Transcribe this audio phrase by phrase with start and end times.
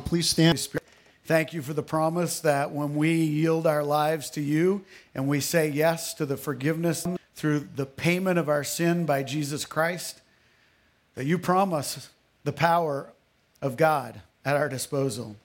[0.00, 0.68] Please stand.
[1.24, 5.40] Thank you for the promise that when we yield our lives to you and we
[5.40, 10.22] say yes to the forgiveness through the payment of our sin by Jesus Christ,
[11.14, 12.10] that you promise
[12.44, 13.12] the power
[13.60, 15.36] of God at our disposal.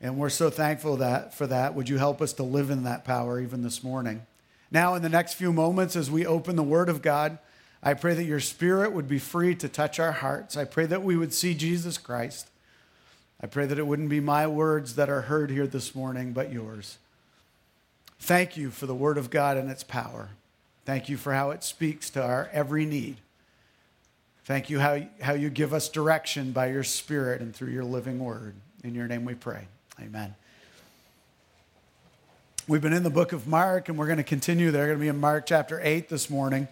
[0.00, 1.74] And we're so thankful that for that.
[1.74, 4.26] Would you help us to live in that power even this morning?
[4.70, 7.38] Now, in the next few moments, as we open the Word of God,
[7.82, 10.56] I pray that your Spirit would be free to touch our hearts.
[10.56, 12.48] I pray that we would see Jesus Christ.
[13.44, 16.50] I pray that it wouldn't be my words that are heard here this morning, but
[16.50, 16.96] yours.
[18.18, 20.30] Thank you for the Word of God and its power.
[20.86, 23.18] Thank you for how it speaks to our every need.
[24.46, 28.18] Thank you how, how you give us direction by your Spirit and through your living
[28.18, 28.54] Word.
[28.82, 29.66] In your name we pray.
[30.00, 30.34] Amen.
[32.66, 34.70] We've been in the book of Mark, and we're going to continue.
[34.70, 36.66] They're going to be in Mark chapter 8 this morning.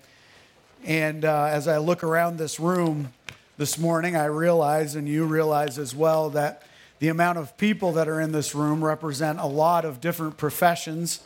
[0.86, 3.12] And uh, as I look around this room,
[3.58, 6.62] this morning, I realize, and you realize as well, that
[7.02, 11.18] the amount of people that are in this room represent a lot of different professions,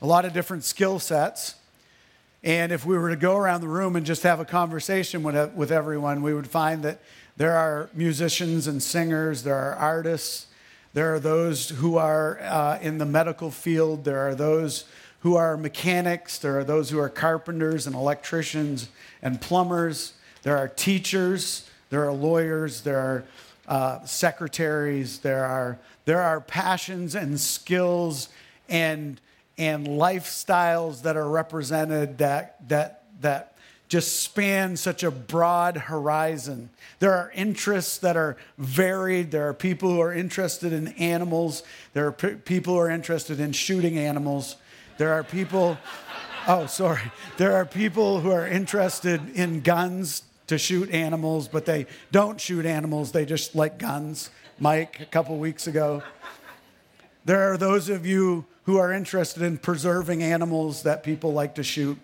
[0.00, 1.56] a lot of different skill sets.
[2.44, 5.54] And if we were to go around the room and just have a conversation with,
[5.54, 7.00] with everyone, we would find that
[7.36, 10.46] there are musicians and singers, there are artists,
[10.94, 14.84] there are those who are uh, in the medical field, there are those
[15.22, 18.88] who are mechanics, there are those who are carpenters and electricians
[19.20, 20.12] and plumbers.
[20.44, 23.24] There are teachers, there are lawyers, there are
[23.68, 28.30] uh, secretaries, there are, there are passions and skills
[28.68, 29.20] and,
[29.58, 33.54] and lifestyles that are represented that, that, that
[33.88, 36.70] just span such a broad horizon.
[36.98, 39.30] There are interests that are varied.
[39.30, 41.62] There are people who are interested in animals.
[41.92, 44.56] There are p- people who are interested in shooting animals.
[44.96, 45.78] There are people,
[46.48, 47.12] oh, sorry.
[47.36, 52.66] There are people who are interested in guns to shoot animals, but they don't shoot
[52.66, 54.30] animals, they just like guns.
[54.60, 56.02] Mike, a couple weeks ago.
[57.24, 61.62] There are those of you who are interested in preserving animals that people like to
[61.62, 61.96] shoot.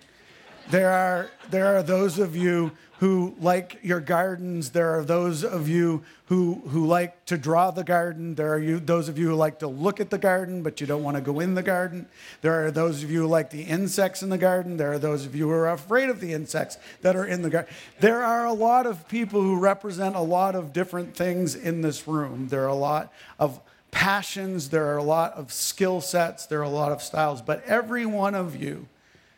[0.70, 4.70] There are, there are those of you who like your gardens.
[4.70, 8.34] There are those of you who, who like to draw the garden.
[8.34, 10.86] There are you, those of you who like to look at the garden, but you
[10.86, 12.06] don't want to go in the garden.
[12.40, 14.78] There are those of you who like the insects in the garden.
[14.78, 17.50] There are those of you who are afraid of the insects that are in the
[17.50, 17.72] garden.
[18.00, 22.08] There are a lot of people who represent a lot of different things in this
[22.08, 22.48] room.
[22.48, 23.60] There are a lot of
[23.90, 24.70] passions.
[24.70, 26.46] There are a lot of skill sets.
[26.46, 27.42] There are a lot of styles.
[27.42, 28.88] But every one of you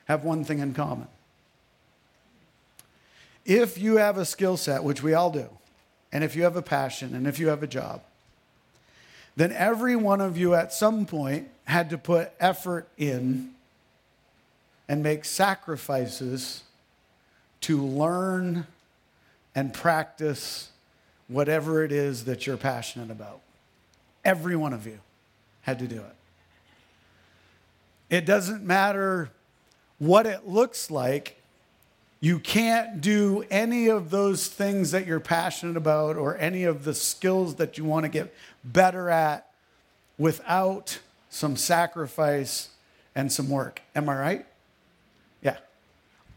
[0.05, 1.09] have one thing in common
[3.47, 5.49] if you have a skill set, which we all do,
[6.13, 8.03] and if you have a passion, and if you have a job,
[9.37, 13.51] then every one of you at some point had to put effort in
[14.89, 16.63] and make sacrifices
[17.61, 18.67] to learn
[19.55, 20.71] and practice
[21.29, 23.41] whatever it is that you're passionate about.
[24.25, 24.99] Every one of you
[25.63, 26.17] had to do it.
[28.09, 29.31] It doesn't matter
[29.99, 31.36] what it looks like
[32.21, 36.95] you can't do any of those things that you're passionate about or any of the
[36.95, 38.35] skills that you want to get
[38.65, 39.51] better at
[40.19, 42.71] without some sacrifice
[43.15, 43.83] and some work.
[43.95, 44.47] Am I right?
[45.43, 45.59] Yeah.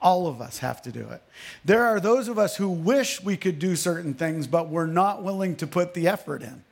[0.02, 1.22] All of us have to do it.
[1.64, 5.24] There are those of us who wish we could do certain things, but we're not
[5.24, 6.64] willing to put the effort in,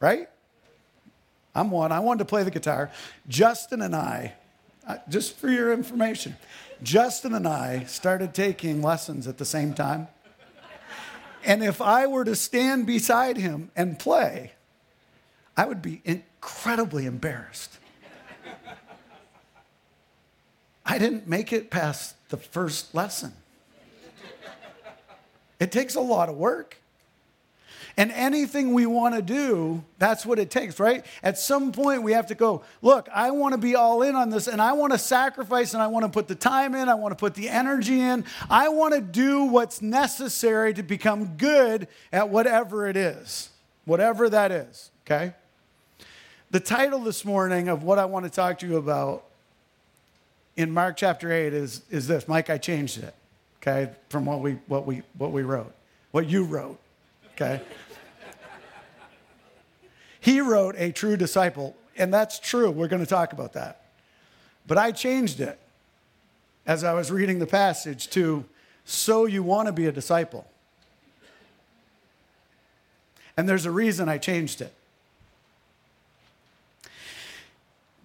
[0.00, 0.28] right?
[1.54, 1.92] I'm one.
[1.92, 2.90] I wanted to play the guitar.
[3.28, 4.34] Justin and I,
[4.88, 6.34] Uh, just for your information,
[6.82, 10.08] Justin and I started taking lessons at the same time.
[11.44, 14.52] And if I were to stand beside him and play,
[15.58, 17.78] I would be incredibly embarrassed.
[20.86, 23.34] I didn't make it past the first lesson.
[25.60, 26.78] It takes a lot of work.
[27.98, 31.04] And anything we want to do, that's what it takes, right?
[31.20, 34.30] At some point, we have to go, look, I want to be all in on
[34.30, 36.94] this and I want to sacrifice and I want to put the time in, I
[36.94, 38.24] want to put the energy in.
[38.48, 43.50] I want to do what's necessary to become good at whatever it is,
[43.84, 45.34] whatever that is, okay?
[46.52, 49.24] The title this morning of what I want to talk to you about
[50.56, 52.28] in Mark chapter 8 is, is this.
[52.28, 53.14] Mike, I changed it,
[53.60, 55.74] okay, from what we, what, we, what we wrote,
[56.12, 56.78] what you wrote,
[57.32, 57.60] okay?
[60.20, 62.70] He wrote a true disciple, and that's true.
[62.70, 63.82] We're going to talk about that.
[64.66, 65.58] But I changed it
[66.66, 68.44] as I was reading the passage to
[68.84, 70.46] so you want to be a disciple.
[73.36, 74.74] And there's a reason I changed it.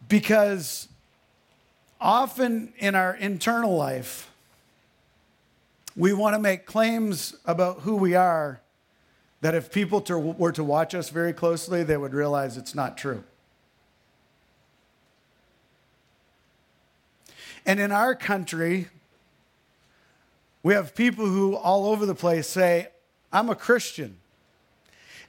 [0.07, 0.87] Because
[1.99, 4.29] often in our internal life,
[5.95, 8.59] we want to make claims about who we are
[9.43, 12.97] that if people to, were to watch us very closely, they would realize it's not
[12.97, 13.25] true.
[17.65, 18.87] And in our country,
[20.63, 22.87] we have people who all over the place say,
[23.33, 24.15] I'm a Christian.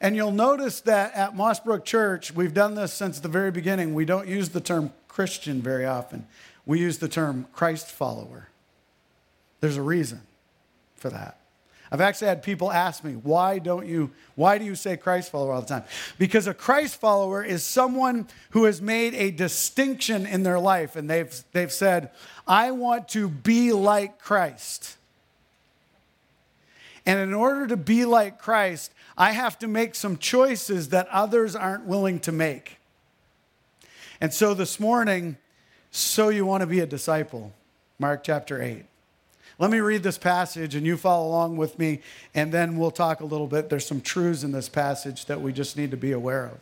[0.00, 3.94] And you'll notice that at Mossbrook Church, we've done this since the very beginning.
[3.94, 6.28] We don't use the term Christian very often,
[6.64, 8.48] we use the term Christ follower.
[9.58, 10.20] There's a reason
[10.94, 11.40] for that.
[11.92, 15.52] I've actually had people ask me, why don't you, why do you say Christ follower
[15.52, 15.84] all the time?
[16.18, 21.08] Because a Christ follower is someone who has made a distinction in their life and
[21.08, 22.10] they've, they've said,
[22.46, 24.96] I want to be like Christ.
[27.06, 31.54] And in order to be like Christ, I have to make some choices that others
[31.54, 32.78] aren't willing to make.
[34.20, 35.36] And so this morning,
[35.90, 37.52] so you want to be a disciple,
[37.98, 38.84] Mark chapter 8.
[39.58, 42.00] Let me read this passage and you follow along with me,
[42.34, 43.68] and then we'll talk a little bit.
[43.68, 46.58] There's some truths in this passage that we just need to be aware of.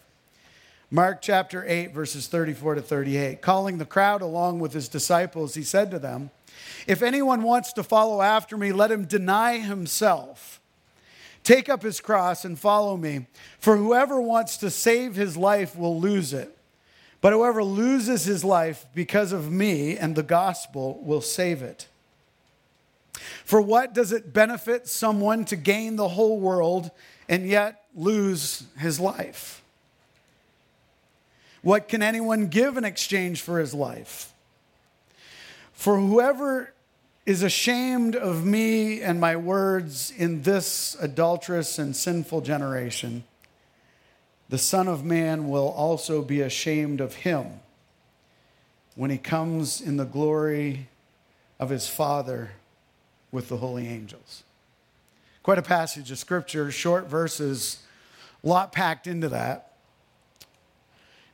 [0.90, 3.40] Mark chapter 8, verses 34 to 38.
[3.40, 6.30] Calling the crowd along with his disciples, he said to them,
[6.86, 10.60] If anyone wants to follow after me, let him deny himself.
[11.44, 13.26] Take up his cross and follow me.
[13.58, 16.56] For whoever wants to save his life will lose it.
[17.22, 21.88] But whoever loses his life because of me and the gospel will save it.
[23.44, 26.90] For what does it benefit someone to gain the whole world
[27.28, 29.62] and yet lose his life?
[31.62, 34.32] What can anyone give in exchange for his life?
[35.72, 36.72] For whoever
[37.24, 43.24] is ashamed of me and my words in this adulterous and sinful generation,
[44.48, 47.60] the Son of Man will also be ashamed of him
[48.96, 50.88] when he comes in the glory
[51.60, 52.50] of his Father
[53.32, 54.44] with the holy angels.
[55.42, 57.78] Quite a passage of scripture, short verses,
[58.44, 59.72] a lot packed into that.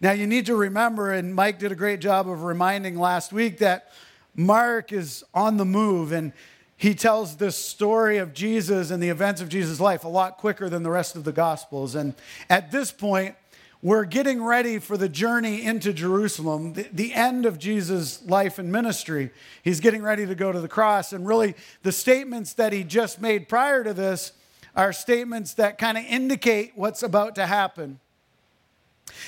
[0.01, 3.59] Now, you need to remember, and Mike did a great job of reminding last week,
[3.59, 3.91] that
[4.35, 6.33] Mark is on the move and
[6.77, 10.69] he tells this story of Jesus and the events of Jesus' life a lot quicker
[10.69, 11.97] than the rest of the Gospels.
[11.97, 12.15] And
[12.49, 13.35] at this point,
[13.81, 18.73] we're getting ready for the journey into Jerusalem, the, the, end of Jesus' life and
[18.73, 19.31] ministry.
[19.63, 21.13] He's getting ready to go to the cross.
[21.13, 24.33] And really, the statements that he just made prior to this
[24.75, 28.01] are statements that kind of indicate what's about to happen.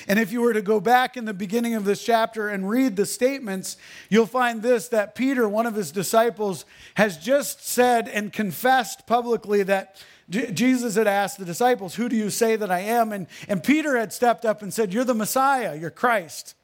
[0.07, 2.95] And if you were to go back in the beginning of this chapter and read
[2.95, 3.77] the statements,
[4.09, 6.65] you'll find this that Peter, one of his disciples,
[6.95, 12.29] has just said and confessed publicly that Jesus had asked the disciples, Who do you
[12.29, 13.11] say that I am?
[13.11, 16.55] And, and Peter had stepped up and said, You're the Messiah, you're Christ,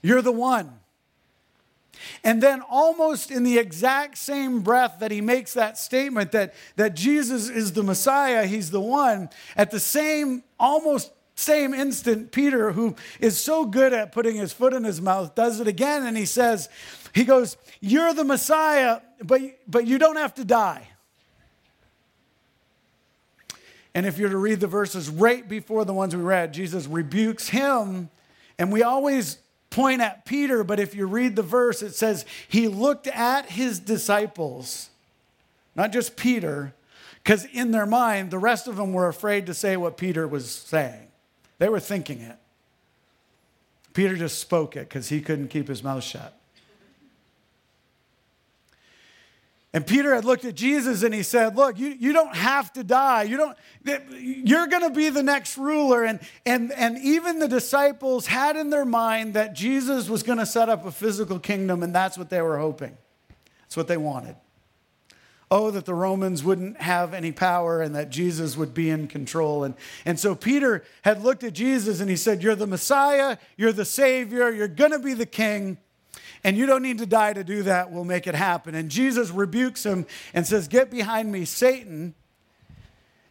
[0.00, 0.78] you're the one.
[2.24, 6.94] And then, almost in the exact same breath that he makes that statement that, that
[6.94, 12.94] Jesus is the Messiah, he's the one, at the same, almost same instant, Peter, who
[13.18, 16.26] is so good at putting his foot in his mouth, does it again and he
[16.26, 16.68] says,
[17.14, 20.89] He goes, You're the Messiah, but, but you don't have to die.
[23.94, 27.48] And if you're to read the verses right before the ones we read, Jesus rebukes
[27.48, 28.10] him.
[28.58, 29.38] And we always
[29.70, 33.78] point at Peter, but if you read the verse, it says he looked at his
[33.78, 34.90] disciples,
[35.74, 36.74] not just Peter,
[37.22, 40.50] because in their mind, the rest of them were afraid to say what Peter was
[40.50, 41.08] saying.
[41.58, 42.36] They were thinking it.
[43.92, 46.39] Peter just spoke it because he couldn't keep his mouth shut.
[49.72, 52.82] And Peter had looked at Jesus and he said, Look, you, you don't have to
[52.82, 53.22] die.
[53.22, 53.56] You don't,
[54.18, 56.04] you're going to be the next ruler.
[56.04, 60.46] And, and, and even the disciples had in their mind that Jesus was going to
[60.46, 62.96] set up a physical kingdom, and that's what they were hoping.
[63.60, 64.34] That's what they wanted.
[65.52, 69.64] Oh, that the Romans wouldn't have any power and that Jesus would be in control.
[69.64, 69.74] And,
[70.04, 73.84] and so Peter had looked at Jesus and he said, You're the Messiah, you're the
[73.84, 75.78] Savior, you're going to be the King.
[76.42, 77.90] And you don't need to die to do that.
[77.90, 78.74] We'll make it happen.
[78.74, 82.14] And Jesus rebukes him and says, Get behind me, Satan.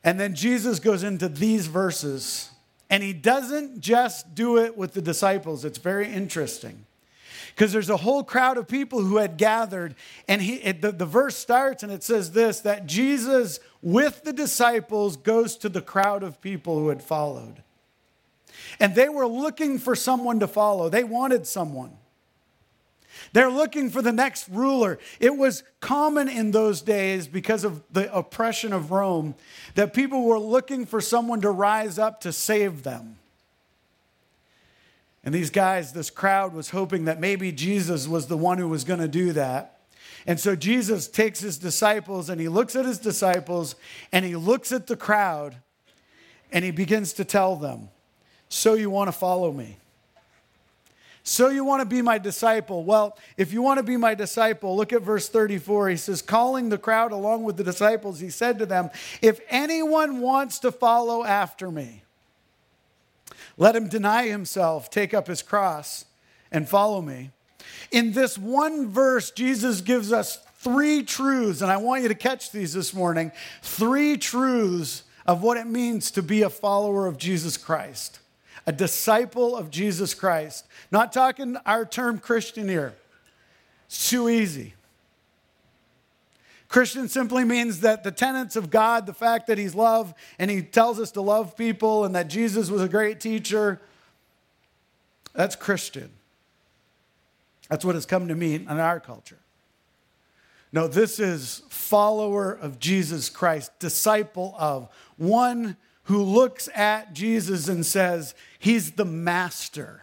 [0.03, 2.51] And then Jesus goes into these verses.
[2.89, 5.65] And he doesn't just do it with the disciples.
[5.65, 6.85] It's very interesting.
[7.49, 9.95] Because there's a whole crowd of people who had gathered.
[10.27, 14.33] And he, it, the, the verse starts and it says this that Jesus, with the
[14.33, 17.63] disciples, goes to the crowd of people who had followed.
[18.79, 21.97] And they were looking for someone to follow, they wanted someone.
[23.33, 24.99] They're looking for the next ruler.
[25.19, 29.35] It was common in those days because of the oppression of Rome
[29.75, 33.17] that people were looking for someone to rise up to save them.
[35.23, 38.83] And these guys, this crowd was hoping that maybe Jesus was the one who was
[38.83, 39.79] going to do that.
[40.25, 43.75] And so Jesus takes his disciples and he looks at his disciples
[44.11, 45.57] and he looks at the crowd
[46.51, 47.89] and he begins to tell them,
[48.47, 49.77] So you want to follow me?
[51.29, 52.83] So you want to be my disciple?
[52.83, 55.89] Well, if you want to be my disciple, look at verse 34.
[55.89, 58.89] He says, Calling the crowd along with the disciples, he said to them,
[59.21, 62.01] If anyone wants to follow after me,
[63.57, 66.05] let him deny himself, take up his cross,
[66.51, 67.29] and follow me.
[67.91, 72.51] In this one verse, Jesus gives us three truths, and I want you to catch
[72.51, 73.31] these this morning
[73.61, 78.18] three truths of what it means to be a follower of Jesus Christ,
[78.69, 80.63] a disciple of Jesus Christ.
[80.91, 82.93] Not talking our term Christian here,
[83.87, 84.75] it's too easy.
[86.67, 90.61] Christian simply means that the tenets of God, the fact that He's love and He
[90.61, 93.81] tells us to love people and that Jesus was a great teacher,
[95.33, 96.11] that's Christian.
[97.69, 99.39] That's what has come to mean in our culture.
[100.71, 105.75] No, this is follower of Jesus Christ, disciple of, one
[106.09, 110.01] who looks at Jesus and says, He's the master.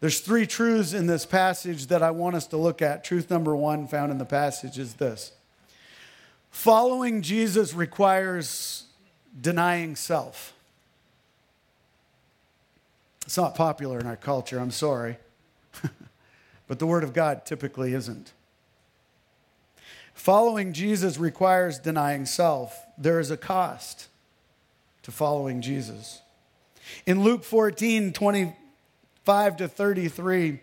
[0.00, 3.04] There's three truths in this passage that I want us to look at.
[3.04, 5.30] Truth number one, found in the passage, is this
[6.50, 8.86] Following Jesus requires
[9.40, 10.54] denying self.
[13.26, 15.18] It's not popular in our culture, I'm sorry.
[16.66, 18.32] but the Word of God typically isn't.
[20.18, 22.84] Following Jesus requires denying self.
[22.98, 24.08] There is a cost
[25.04, 26.20] to following Jesus.
[27.06, 30.60] In Luke 14, 25 to 33,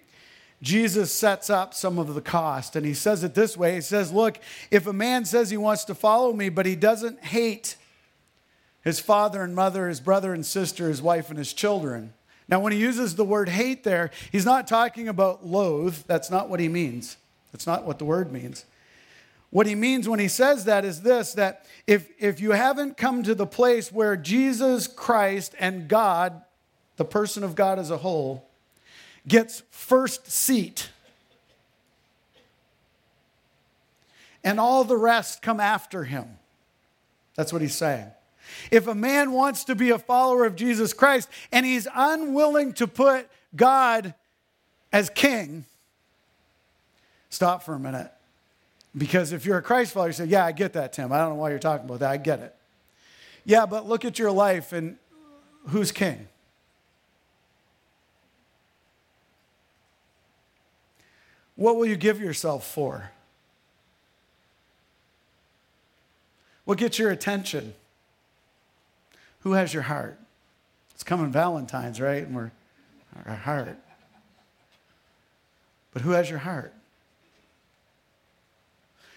[0.61, 4.11] Jesus sets up some of the cost, and he says it this way He says,
[4.11, 4.39] Look,
[4.71, 7.77] if a man says he wants to follow me, but he doesn't hate
[8.83, 12.13] his father and mother, his brother and sister, his wife and his children,
[12.47, 15.95] now, when he uses the word hate there, he's not talking about loathe.
[16.05, 17.17] That's not what he means.
[17.51, 18.65] That's not what the word means.
[19.55, 23.23] What he means when he says that is this that if, if you haven't come
[23.23, 26.41] to the place where Jesus Christ and God,
[26.97, 28.49] the person of God as a whole,
[29.25, 30.89] gets first seat,
[34.43, 36.37] and all the rest come after him.
[37.35, 38.07] That's what he's saying.
[38.71, 42.87] If a man wants to be a follower of Jesus Christ and he's unwilling to
[42.87, 44.15] put God
[44.91, 45.63] as king,
[47.29, 48.11] stop for a minute.
[48.97, 51.11] Because if you're a Christ follower, you say, Yeah, I get that, Tim.
[51.11, 52.11] I don't know why you're talking about that.
[52.11, 52.55] I get it.
[53.43, 54.97] Yeah, but look at your life and
[55.67, 56.27] who's king?
[61.55, 63.11] What will you give yourself for?
[66.65, 67.73] What gets your attention?
[69.41, 70.19] Who has your heart?
[70.95, 72.23] It's coming Valentine's, right?
[72.23, 72.51] And we're
[73.25, 73.77] our heart.
[75.93, 76.73] But who has your heart?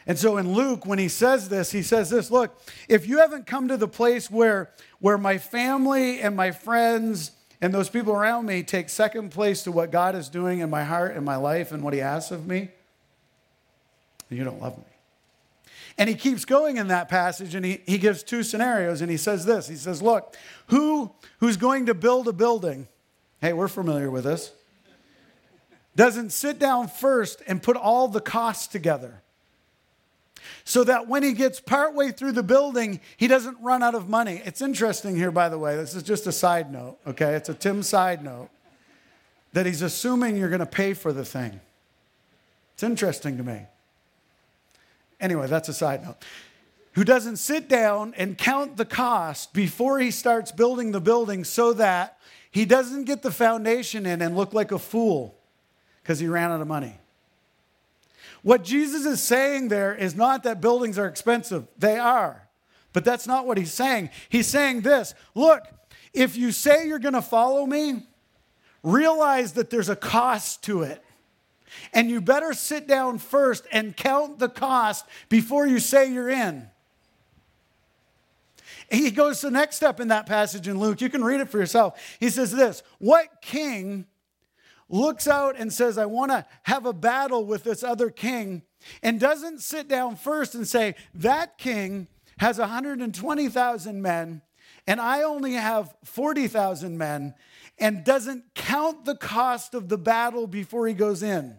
[0.09, 3.47] And so in Luke, when he says this, he says this look, if you haven't
[3.47, 8.47] come to the place where, where my family and my friends and those people around
[8.47, 11.73] me take second place to what God is doing in my heart and my life
[11.73, 12.71] and what he asks of me,
[14.31, 14.85] you don't love me.
[15.99, 19.17] And he keeps going in that passage and he, he gives two scenarios and he
[19.19, 19.69] says this.
[19.69, 20.37] He says, Look,
[20.69, 22.89] who who's going to build a building?
[23.41, 24.53] Hey, we're familiar with this.
[25.97, 29.23] Doesn't sit down first and put all the costs together.
[30.65, 34.43] So that when he gets partway through the building, he doesn't run out of money.
[34.45, 35.77] It's interesting here, by the way.
[35.77, 37.35] This is just a side note, okay?
[37.35, 38.49] It's a Tim side note
[39.53, 41.61] that he's assuming you're going to pay for the thing.
[42.75, 43.63] It's interesting to me.
[45.21, 46.17] Anyway, that's a side note.
[46.93, 51.73] Who doesn't sit down and count the cost before he starts building the building so
[51.75, 52.19] that
[52.51, 55.35] he doesn't get the foundation in and look like a fool
[56.03, 56.99] because he ran out of money.
[58.43, 62.49] What Jesus is saying there is not that buildings are expensive, they are.
[62.93, 64.11] But that's not what he's saying.
[64.29, 65.63] He's saying this look,
[66.13, 68.03] if you say you're going to follow me,
[68.83, 71.05] realize that there's a cost to it.
[71.93, 76.69] And you better sit down first and count the cost before you say you're in.
[78.91, 81.01] He goes to the next step in that passage in Luke.
[81.01, 82.01] You can read it for yourself.
[82.19, 84.07] He says this What king
[84.89, 88.63] looks out and says, I want to have a battle with this other king,
[89.03, 94.43] and doesn't sit down first and say, That king has 120,000 men,
[94.87, 97.35] and I only have 40,000 men,
[97.79, 101.59] and doesn't count the cost of the battle before he goes in.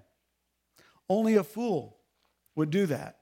[1.07, 1.97] Only a fool
[2.55, 3.17] would do that.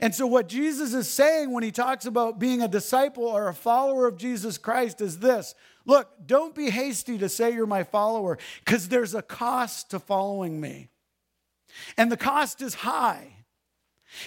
[0.00, 3.54] And so, what Jesus is saying when he talks about being a disciple or a
[3.54, 5.54] follower of Jesus Christ is this
[5.84, 10.60] Look, don't be hasty to say you're my follower because there's a cost to following
[10.60, 10.88] me.
[11.96, 13.36] And the cost is high.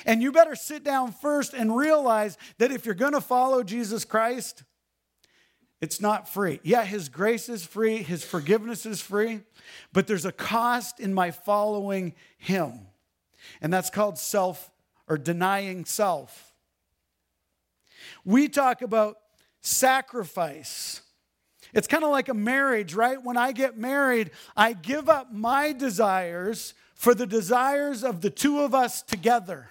[0.06, 4.04] And you better sit down first and realize that if you're going to follow Jesus
[4.04, 4.64] Christ,
[5.82, 6.60] it's not free.
[6.64, 9.42] Yeah, His grace is free, His forgiveness is free,
[9.94, 12.88] but there's a cost in my following Him.
[13.62, 14.72] And that's called self
[15.08, 16.54] or denying self.
[18.24, 19.18] We talk about
[19.62, 21.02] sacrifice.
[21.76, 23.22] It's kind of like a marriage, right?
[23.22, 28.62] When I get married, I give up my desires for the desires of the two
[28.62, 29.70] of us together.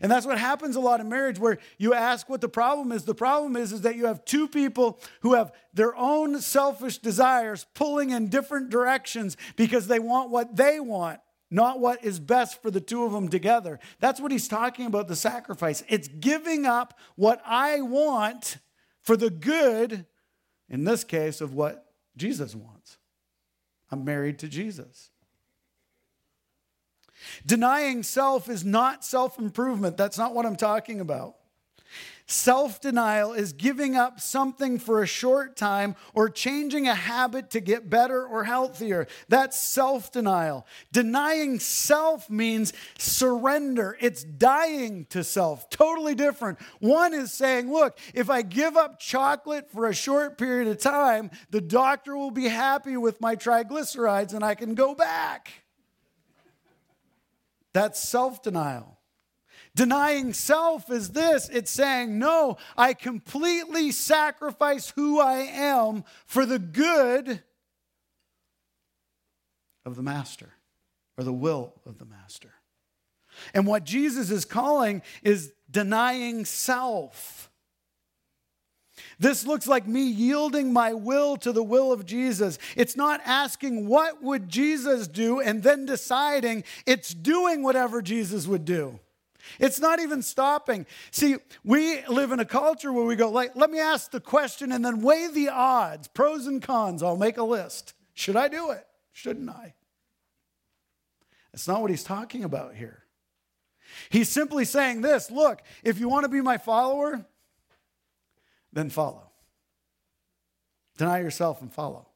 [0.00, 3.04] And that's what happens a lot in marriage where you ask what the problem is.
[3.04, 7.66] The problem is, is that you have two people who have their own selfish desires
[7.74, 11.20] pulling in different directions because they want what they want,
[11.50, 13.78] not what is best for the two of them together.
[14.00, 15.84] That's what he's talking about the sacrifice.
[15.86, 18.56] It's giving up what I want
[19.02, 20.06] for the good,
[20.70, 22.98] in this case, of what Jesus wants.
[23.90, 25.10] I'm married to Jesus.
[27.44, 29.96] Denying self is not self improvement.
[29.96, 31.36] That's not what I'm talking about.
[32.30, 37.60] Self denial is giving up something for a short time or changing a habit to
[37.60, 39.08] get better or healthier.
[39.28, 40.64] That's self denial.
[40.92, 45.68] Denying self means surrender, it's dying to self.
[45.70, 46.60] Totally different.
[46.78, 51.32] One is saying, look, if I give up chocolate for a short period of time,
[51.50, 55.50] the doctor will be happy with my triglycerides and I can go back.
[57.72, 58.99] That's self denial.
[59.74, 66.58] Denying self is this it's saying, No, I completely sacrifice who I am for the
[66.58, 67.42] good
[69.86, 70.50] of the master
[71.16, 72.52] or the will of the master.
[73.54, 77.50] And what Jesus is calling is denying self.
[79.18, 82.58] This looks like me yielding my will to the will of Jesus.
[82.76, 88.64] It's not asking what would Jesus do and then deciding, it's doing whatever Jesus would
[88.64, 88.98] do.
[89.58, 90.86] It's not even stopping.
[91.10, 94.72] See, we live in a culture where we go, like, let me ask the question
[94.72, 97.02] and then weigh the odds, pros and cons.
[97.02, 97.94] I'll make a list.
[98.14, 98.86] Should I do it?
[99.12, 99.74] Shouldn't I?
[101.52, 103.04] That's not what he's talking about here.
[104.08, 107.24] He's simply saying this look, if you want to be my follower,
[108.72, 109.30] then follow.
[110.96, 112.06] Deny yourself and follow.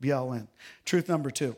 [0.00, 0.48] Be all in.
[0.84, 1.54] Truth number two.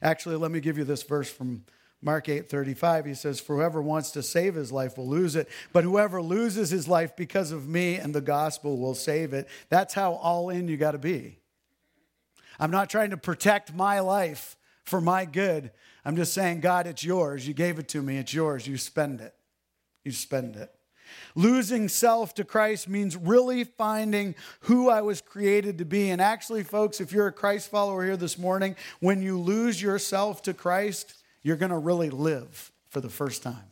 [0.00, 1.64] Actually, let me give you this verse from
[2.02, 3.06] Mark 8 35.
[3.06, 6.70] He says, For whoever wants to save his life will lose it, but whoever loses
[6.70, 9.48] his life because of me and the gospel will save it.
[9.68, 11.38] That's how all in you got to be.
[12.58, 15.70] I'm not trying to protect my life for my good.
[16.04, 17.46] I'm just saying, God, it's yours.
[17.46, 18.18] You gave it to me.
[18.18, 18.66] It's yours.
[18.66, 19.34] You spend it.
[20.04, 20.74] You spend it.
[21.34, 26.10] Losing self to Christ means really finding who I was created to be.
[26.10, 30.42] And actually, folks, if you're a Christ follower here this morning, when you lose yourself
[30.42, 33.64] to Christ, you're going to really live for the first time.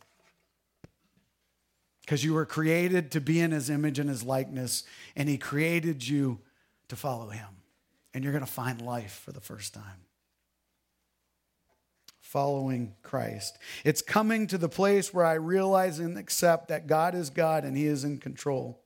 [2.01, 4.83] Because you were created to be in his image and his likeness,
[5.15, 6.39] and he created you
[6.89, 7.47] to follow him.
[8.13, 10.01] And you're going to find life for the first time
[12.31, 13.57] following Christ.
[13.83, 17.75] It's coming to the place where I realize and accept that God is God and
[17.75, 18.79] He is in control.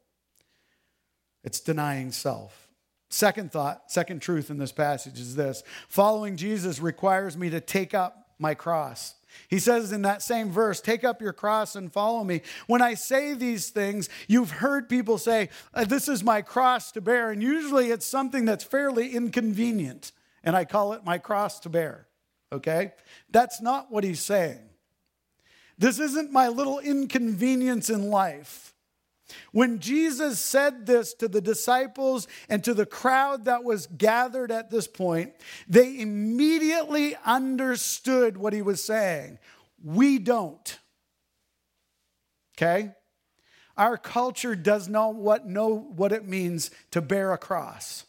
[1.43, 2.67] It's denying self.
[3.11, 7.93] Second thought, second truth in this passage is this following Jesus requires me to take
[7.93, 9.15] up my cross.
[9.49, 12.41] He says in that same verse, Take up your cross and follow me.
[12.67, 17.01] When I say these things, you've heard people say, uh, This is my cross to
[17.01, 17.31] bear.
[17.31, 20.11] And usually it's something that's fairly inconvenient.
[20.43, 22.07] And I call it my cross to bear
[22.55, 22.93] okay?
[23.29, 24.59] That's not what he's saying.
[25.77, 28.73] This isn't my little inconvenience in life.
[29.51, 34.69] When Jesus said this to the disciples and to the crowd that was gathered at
[34.69, 35.33] this point,
[35.67, 39.39] they immediately understood what he was saying.
[39.83, 40.79] We don't.
[42.57, 42.91] Okay?
[43.77, 48.05] Our culture does not know what it means to bear a cross.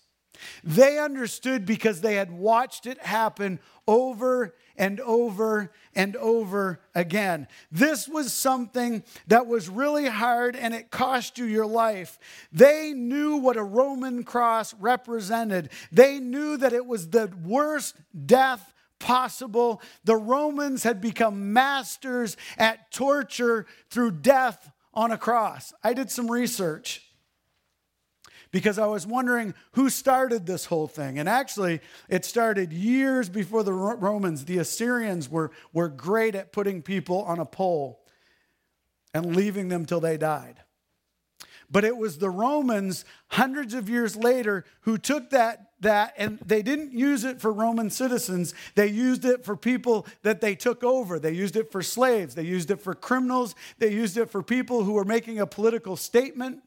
[0.65, 7.49] They understood because they had watched it happen over and over and over again.
[7.71, 12.19] This was something that was really hard and it cost you your life.
[12.53, 17.97] They knew what a Roman cross represented, they knew that it was the worst
[18.27, 19.83] death possible.
[20.05, 25.73] The Romans had become masters at torture through death on a cross.
[25.85, 27.06] I did some research.
[28.51, 31.19] Because I was wondering who started this whole thing.
[31.19, 34.45] And actually, it started years before the Romans.
[34.45, 38.01] The Assyrians were, were great at putting people on a pole
[39.13, 40.61] and leaving them till they died.
[41.71, 46.63] But it was the Romans hundreds of years later who took that, that and they
[46.63, 48.55] didn't use it for Roman citizens.
[48.77, 51.19] They used it for people that they took over.
[51.19, 52.35] They used it for slaves.
[52.35, 53.55] They used it for criminals.
[53.79, 56.63] They used it for people who were making a political statement.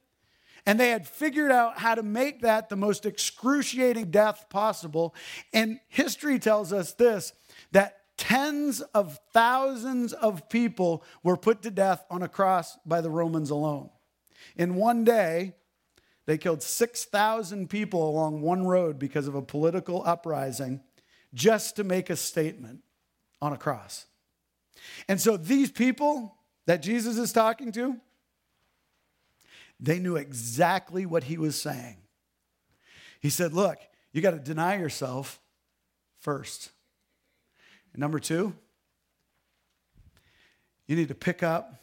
[0.66, 5.16] And they had figured out how to make that the most excruciating death possible.
[5.54, 7.34] And history tells us this
[7.72, 13.10] that tens of thousands of people were put to death on a cross by the
[13.10, 13.90] Romans alone.
[14.58, 15.56] In one day,
[16.26, 20.82] they killed 6,000 people along one road because of a political uprising
[21.34, 22.82] just to make a statement
[23.42, 24.06] on a cross.
[25.08, 27.98] And so these people that Jesus is talking to,
[29.80, 31.98] they knew exactly what he was saying.
[33.22, 33.80] He said, Look,
[34.12, 35.40] you got to deny yourself
[36.20, 36.72] first.
[37.94, 38.54] And number two,
[40.88, 41.76] you need to pick up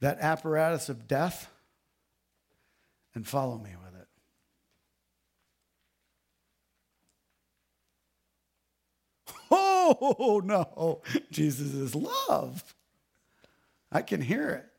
[0.00, 1.48] that apparatus of death
[3.14, 4.08] and follow me with it.
[9.88, 11.00] Oh, no.
[11.30, 12.74] Jesus is love.
[13.92, 14.75] I can hear it.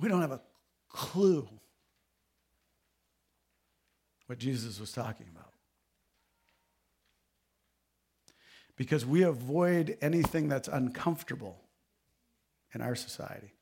[0.00, 0.40] We don't have a
[0.88, 1.48] clue
[4.26, 5.52] what Jesus was talking about.
[8.76, 11.58] Because we avoid anything that's uncomfortable
[12.72, 13.54] in our society.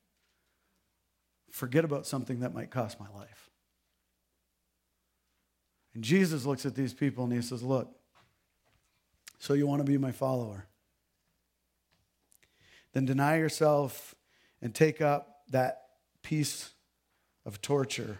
[1.51, 3.49] Forget about something that might cost my life.
[5.95, 7.89] And Jesus looks at these people and he says, Look,
[9.39, 10.67] so you want to be my follower?
[12.93, 14.15] Then deny yourself
[14.61, 15.86] and take up that
[16.27, 16.71] piece
[17.45, 18.19] of torture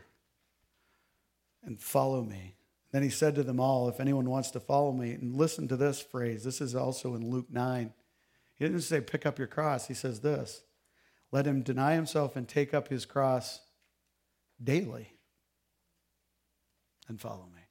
[1.65, 2.55] and follow me.
[2.93, 5.77] Then he said to them all, If anyone wants to follow me, and listen to
[5.77, 7.93] this phrase, this is also in Luke 9.
[8.55, 9.89] He didn't say, Pick up your cross.
[9.89, 10.63] He says this
[11.33, 13.61] Let him deny himself and take up his cross
[14.63, 15.15] daily
[17.09, 17.63] and follow me.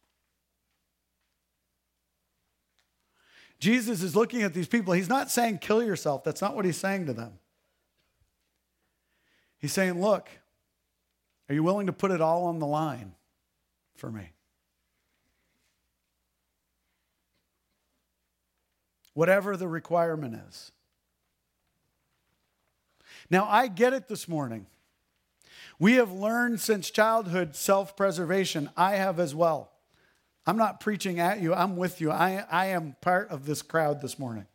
[3.58, 4.94] Jesus is looking at these people.
[4.94, 6.26] He's not saying, Kill yourself.
[6.26, 7.40] That's not what he's saying to them.
[9.66, 10.30] He's saying, Look,
[11.50, 13.16] are you willing to put it all on the line
[13.96, 14.30] for me?
[19.16, 20.72] Whatever the requirement is.
[23.32, 24.68] Now, I get it this morning.
[25.80, 28.70] We have learned since childhood self preservation.
[28.78, 29.72] I have as well.
[30.46, 32.12] I'm not preaching at you, I'm with you.
[32.12, 34.46] I, I am part of this crowd this morning.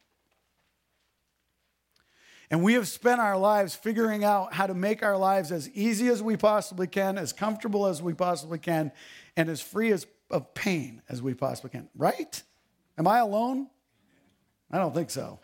[2.50, 6.08] And we have spent our lives figuring out how to make our lives as easy
[6.08, 8.90] as we possibly can, as comfortable as we possibly can,
[9.36, 11.88] and as free as, of pain as we possibly can.
[11.94, 12.42] Right?
[12.98, 13.68] Am I alone?
[14.70, 15.38] I don't think so.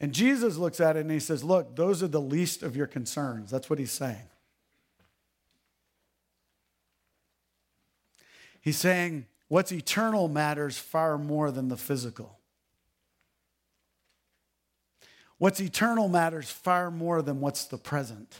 [0.00, 2.86] And Jesus looks at it and he says, Look, those are the least of your
[2.86, 3.50] concerns.
[3.50, 4.28] That's what he's saying.
[8.60, 12.38] He's saying, What's eternal matters far more than the physical.
[15.38, 18.34] What's eternal matters far more than what's the present.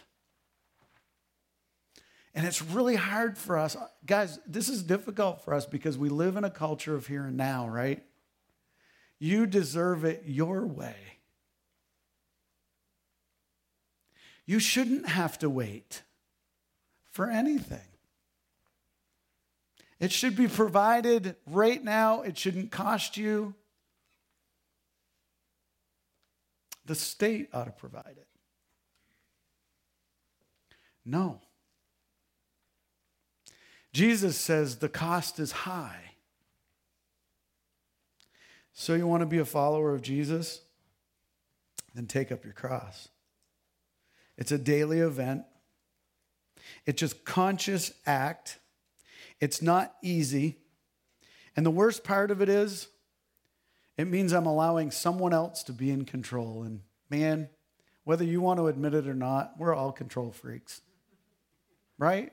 [2.34, 3.76] And it's really hard for us.
[4.04, 7.36] Guys, this is difficult for us because we live in a culture of here and
[7.36, 8.02] now, right?
[9.18, 10.96] You deserve it your way.
[14.44, 16.02] You shouldn't have to wait
[17.10, 17.95] for anything.
[19.98, 23.54] It should be provided right now, it shouldn't cost you.
[26.84, 28.28] The state ought to provide it.
[31.04, 31.40] No.
[33.92, 36.02] Jesus says the cost is high.
[38.74, 40.60] So, you want to be a follower of Jesus?
[41.94, 43.08] Then take up your cross.
[44.36, 45.44] It's a daily event,
[46.84, 48.58] it's just conscious act
[49.40, 50.58] it's not easy.
[51.56, 52.88] And the worst part of it is,
[53.96, 56.62] it means I'm allowing someone else to be in control.
[56.62, 57.48] And man,
[58.04, 60.80] whether you want to admit it or not, we're all control freaks,
[61.98, 62.32] right?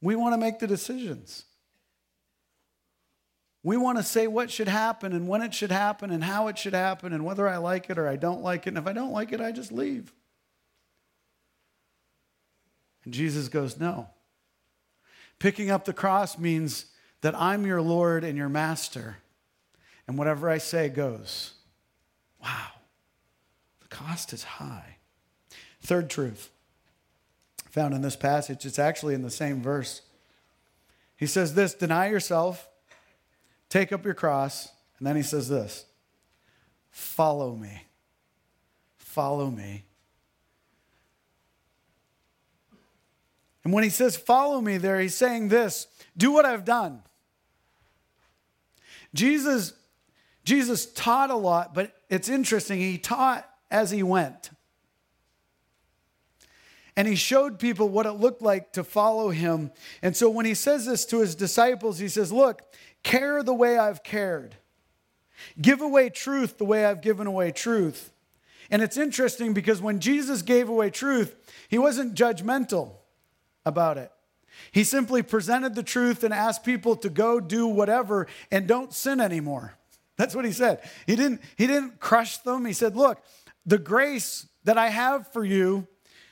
[0.00, 1.44] We want to make the decisions.
[3.62, 6.58] We want to say what should happen and when it should happen and how it
[6.58, 8.70] should happen and whether I like it or I don't like it.
[8.70, 10.12] And if I don't like it, I just leave.
[13.04, 14.08] And Jesus goes, No.
[15.38, 16.86] Picking up the cross means
[17.20, 19.18] that I'm your Lord and your master,
[20.06, 21.54] and whatever I say goes.
[22.42, 22.68] Wow,
[23.80, 24.96] the cost is high.
[25.82, 26.50] Third truth
[27.70, 30.02] found in this passage, it's actually in the same verse.
[31.16, 32.68] He says this deny yourself,
[33.68, 35.84] take up your cross, and then he says this
[36.90, 37.82] follow me.
[38.96, 39.84] Follow me.
[43.64, 47.02] And when he says follow me there, he's saying this do what I've done.
[49.14, 49.72] Jesus,
[50.44, 52.78] Jesus taught a lot, but it's interesting.
[52.78, 54.50] He taught as he went.
[56.96, 59.70] And he showed people what it looked like to follow him.
[60.02, 62.62] And so when he says this to his disciples, he says, Look,
[63.04, 64.56] care the way I've cared.
[65.60, 68.12] Give away truth the way I've given away truth.
[68.70, 71.36] And it's interesting because when Jesus gave away truth,
[71.68, 72.97] he wasn't judgmental
[73.68, 74.10] about it.
[74.72, 79.20] He simply presented the truth and asked people to go do whatever and don't sin
[79.20, 79.74] anymore.
[80.16, 80.80] That's what he said.
[81.06, 82.64] He didn't, he didn't crush them.
[82.64, 83.22] He said, Look,
[83.64, 85.86] the grace that I have for you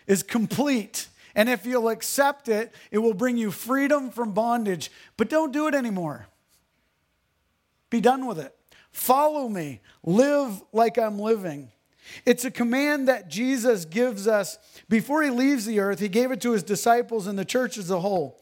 [0.07, 1.09] is complete.
[1.37, 4.90] And if you'll accept it, it will bring you freedom from bondage.
[5.16, 6.27] But don't do it anymore.
[7.90, 8.55] Be done with it.
[8.90, 9.81] Follow me.
[10.03, 11.70] Live like I'm living.
[12.25, 15.99] It's a command that Jesus gives us before he leaves the earth.
[15.99, 18.40] He gave it to his disciples and the church as a whole.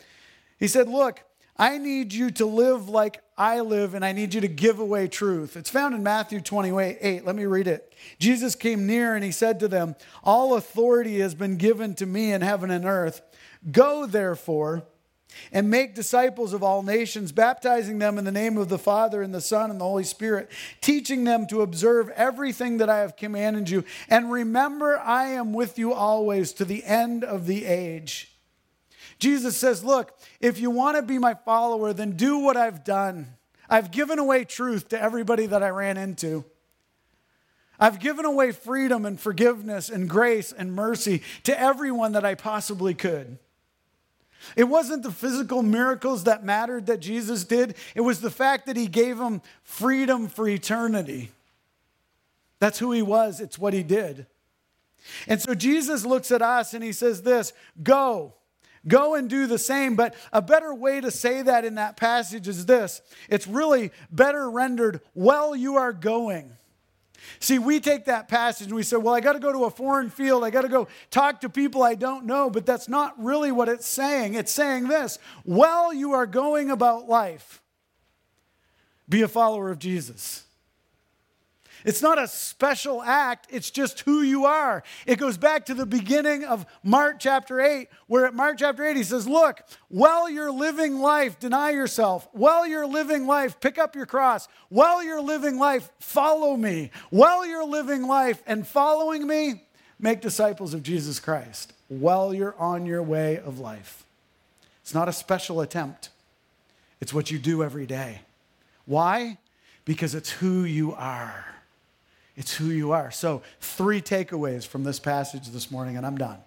[0.59, 1.23] He said, Look,
[1.57, 5.09] I need you to live like I live, and I need you to give away
[5.09, 5.57] truth.
[5.57, 7.25] It's found in Matthew 28.
[7.25, 7.95] Let me read it.
[8.19, 12.33] Jesus came near and he said to them, All authority has been given to me
[12.33, 13.23] in heaven and earth.
[13.71, 14.85] Go, therefore,
[15.53, 19.35] and make disciples of all nations, baptizing them in the name of the Father and
[19.35, 23.71] the Son and the Holy Spirit, teaching them to observe everything that I have commanded
[23.71, 23.85] you.
[24.09, 28.31] And remember, I am with you always to the end of the age.
[29.19, 33.35] Jesus says, Look, if you want to be my follower, then do what I've done.
[33.69, 36.45] I've given away truth to everybody that I ran into.
[37.79, 42.95] I've given away freedom and forgiveness and grace and mercy to everyone that I possibly
[42.95, 43.39] could.
[44.57, 48.77] It wasn't the physical miracles that mattered that Jesus did, it was the fact that
[48.77, 51.31] he gave them freedom for eternity.
[52.59, 54.27] That's who he was, it's what he did.
[55.29, 57.53] And so Jesus looks at us and he says, This,
[57.83, 58.35] go.
[58.87, 59.97] Go and do the same.
[59.97, 64.51] But a better way to say that in that passage is this it's really better
[64.51, 66.53] rendered, well, you are going.
[67.41, 69.71] See, we take that passage and we say, well, I got to go to a
[69.71, 70.45] foreign field.
[70.45, 72.51] I got to go talk to people I don't know.
[72.51, 74.35] But that's not really what it's saying.
[74.35, 77.63] It's saying this while you are going about life,
[79.09, 80.44] be a follower of Jesus.
[81.85, 84.83] It's not a special act, it's just who you are.
[85.07, 88.97] It goes back to the beginning of Mark chapter 8, where at Mark chapter 8,
[88.97, 92.27] he says, Look, while you're living life, deny yourself.
[92.33, 94.49] While you're living life, pick up your cross.
[94.71, 96.91] While you're living life, follow me.
[97.11, 99.65] While you're living life and following me,
[99.99, 101.75] make disciples of Jesus Christ.
[101.89, 104.07] While you're on your way of life.
[104.81, 106.09] It's not a special attempt,
[107.01, 108.23] it's what you do every day.
[108.87, 109.37] Why?
[109.85, 111.54] Because it's who you are.
[112.37, 113.11] It's who you are.
[113.11, 116.39] So, three takeaways from this passage this morning, and I'm done.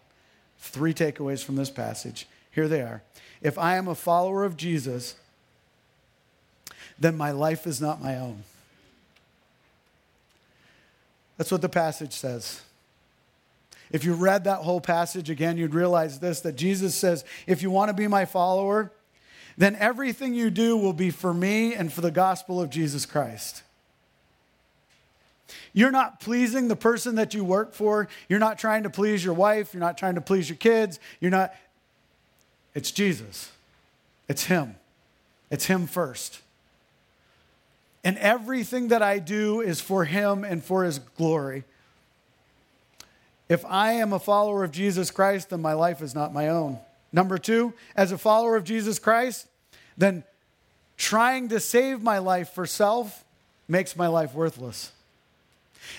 [0.60, 2.28] Three takeaways from this passage.
[2.52, 3.02] Here they are.
[3.42, 5.16] If I am a follower of Jesus,
[7.00, 8.44] then my life is not my own.
[11.38, 12.62] That's what the passage says.
[13.92, 17.72] If you read that whole passage again, you'd realize this that Jesus says, if you
[17.72, 18.92] want to be my follower,
[19.58, 23.64] then everything you do will be for me and for the gospel of Jesus Christ.
[25.74, 28.08] You're not pleasing the person that you work for.
[28.28, 29.74] You're not trying to please your wife.
[29.74, 31.00] You're not trying to please your kids.
[31.20, 31.54] You're not.
[32.74, 33.52] It's Jesus.
[34.28, 34.76] It's Him.
[35.50, 36.42] It's Him first.
[38.04, 41.64] And everything that I do is for Him and for His glory.
[43.50, 46.80] If I am a follower of Jesus Christ, then my life is not my own.
[47.14, 49.48] Number two, as a follower of Jesus Christ,
[49.98, 50.24] then
[50.98, 53.24] trying to save my life for self
[53.68, 54.92] makes my life worthless.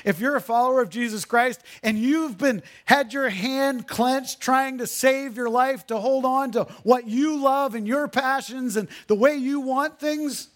[0.04, 4.78] If you're a follower of Jesus Christ and you've been had your hand clenched trying
[4.78, 8.88] to save your life, to hold on to what you love and your passions and
[9.06, 10.48] the way you want things,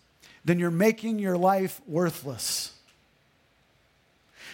[0.45, 2.73] then you're making your life worthless.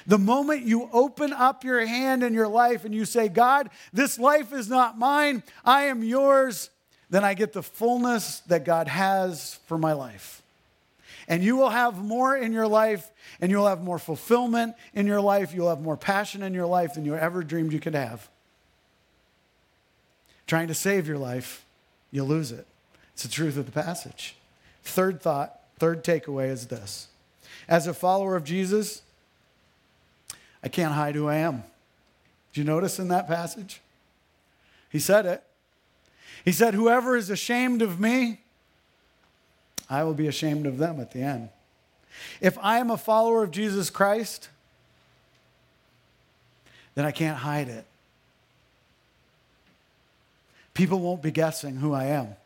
[0.06, 4.18] The moment you open up your hand in your life and you say, God, this
[4.18, 6.70] life is not mine, I am yours,
[7.10, 10.37] then I get the fullness that God has for my life
[11.28, 13.10] and you will have more in your life,
[13.40, 15.54] and you'll have more fulfillment in your life.
[15.54, 18.28] You'll have more passion in your life than you ever dreamed you could have.
[20.46, 21.64] Trying to save your life,
[22.10, 22.66] you'll lose it.
[23.12, 24.36] It's the truth of the passage.
[24.82, 27.08] Third thought, third takeaway is this
[27.68, 29.02] as a follower of Jesus,
[30.62, 31.64] I can't hide who I am.
[32.52, 33.82] Did you notice in that passage?
[34.88, 35.42] He said it.
[36.44, 38.40] He said, Whoever is ashamed of me,
[39.88, 41.48] I will be ashamed of them at the end.
[42.40, 44.48] If I am a follower of Jesus Christ,
[46.94, 47.84] then I can't hide it.
[50.74, 52.36] People won't be guessing who I am.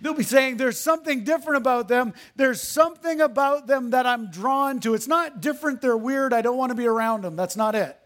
[0.00, 2.14] They'll be saying, There's something different about them.
[2.36, 4.94] There's something about them that I'm drawn to.
[4.94, 6.32] It's not different, they're weird.
[6.32, 7.36] I don't want to be around them.
[7.36, 7.96] That's not it.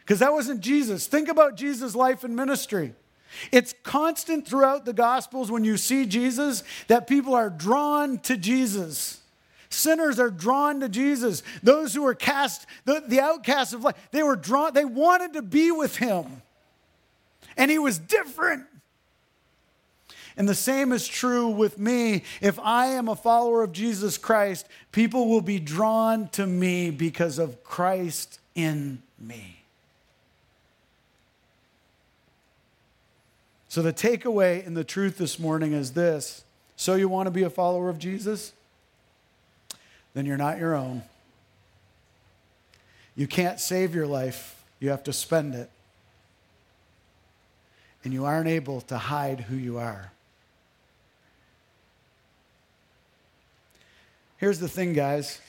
[0.00, 1.06] Because that wasn't Jesus.
[1.06, 2.94] Think about Jesus' life and ministry.
[3.50, 9.20] It's constant throughout the Gospels when you see Jesus that people are drawn to Jesus.
[9.70, 11.42] Sinners are drawn to Jesus.
[11.62, 15.42] Those who were cast, the, the outcasts of life, they were drawn, they wanted to
[15.42, 16.42] be with him.
[17.56, 18.66] And he was different.
[20.36, 22.22] And the same is true with me.
[22.40, 27.38] If I am a follower of Jesus Christ, people will be drawn to me because
[27.38, 29.53] of Christ in me.
[33.74, 36.44] So, the takeaway in the truth this morning is this
[36.76, 38.52] So, you want to be a follower of Jesus?
[40.14, 41.02] Then you're not your own.
[43.16, 45.70] You can't save your life, you have to spend it.
[48.04, 50.12] And you aren't able to hide who you are.
[54.36, 55.40] Here's the thing, guys.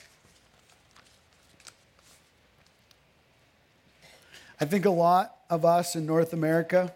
[4.60, 6.92] I think a lot of us in North America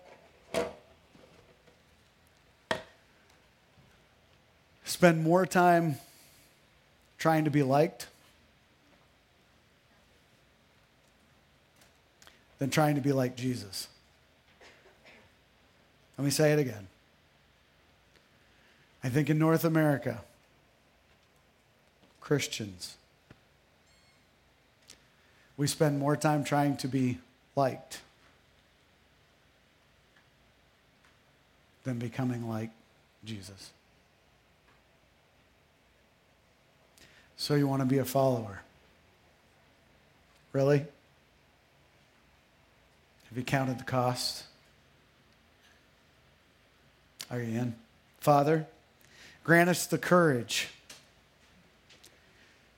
[5.01, 5.97] spend more time
[7.17, 8.07] trying to be liked
[12.59, 13.89] than trying to be like Jesus.
[16.19, 16.87] Let me say it again.
[19.03, 20.21] I think in North America,
[22.21, 22.99] Christians.
[25.57, 27.17] We spend more time trying to be
[27.57, 28.03] liked
[31.85, 32.69] than becoming like
[33.25, 33.71] Jesus.
[37.41, 38.61] So you want to be a follower?
[40.53, 40.77] Really?
[40.77, 40.89] Have
[43.35, 44.45] you counted the cost?
[47.31, 47.75] Are you in?
[48.19, 48.67] Father,
[49.43, 50.69] grant us the courage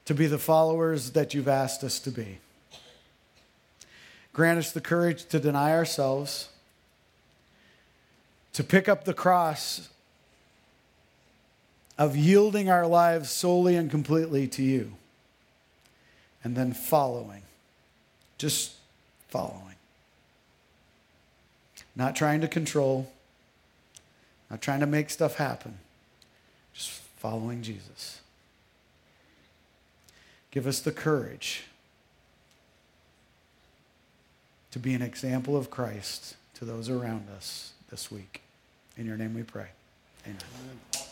[0.04, 2.38] to be the followers that you've asked us to be.
[4.32, 6.50] Grant us the courage to deny ourselves,
[8.52, 9.88] to pick up the cross
[12.02, 14.92] of yielding our lives solely and completely to you,
[16.42, 17.42] and then following,
[18.38, 18.72] just
[19.28, 19.76] following.
[21.94, 23.12] Not trying to control,
[24.50, 25.78] not trying to make stuff happen,
[26.74, 28.20] just following Jesus.
[30.50, 31.62] Give us the courage
[34.72, 38.40] to be an example of Christ to those around us this week.
[38.96, 39.68] In your name we pray.
[40.26, 40.38] Amen.
[40.96, 41.06] Amen.